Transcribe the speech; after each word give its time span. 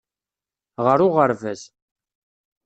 Ɣer 0.85 0.99
uɣerbaz. 1.07 1.61